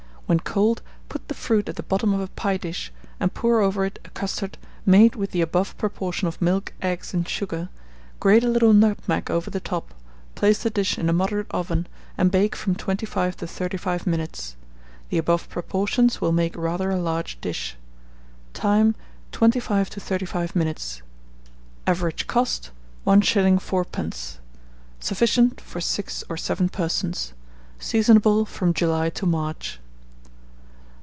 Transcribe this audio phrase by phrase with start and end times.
[0.27, 3.83] When cold, put the fruit at the bottom of a pie dish, and pour over
[3.83, 7.67] it a custard, made with the above proportion of milk, eggs, and sugar;
[8.21, 9.93] grate a little nutmeg over the top,
[10.35, 11.85] place the dish in a moderate oven,
[12.17, 14.55] and bake from 25 to 35 minutes.
[15.09, 17.75] The above proportions will make rather a large dish.
[18.53, 18.95] Time.
[19.33, 21.01] 25 to 35 minutes.
[21.85, 22.71] Average cost,
[23.05, 23.59] 1s.
[23.59, 24.37] 4d.
[25.01, 27.33] Sufficient for 6 or 7 persons.
[27.79, 29.81] Seasonable from July to March.